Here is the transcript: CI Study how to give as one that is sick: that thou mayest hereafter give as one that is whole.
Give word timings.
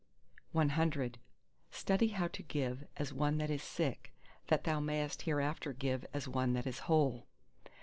CI 0.57 1.11
Study 1.69 2.07
how 2.07 2.27
to 2.29 2.41
give 2.41 2.87
as 2.97 3.13
one 3.13 3.37
that 3.37 3.51
is 3.51 3.61
sick: 3.61 4.11
that 4.47 4.63
thou 4.63 4.79
mayest 4.79 5.21
hereafter 5.21 5.73
give 5.73 6.07
as 6.11 6.27
one 6.27 6.53
that 6.53 6.65
is 6.65 6.79
whole. 6.89 7.27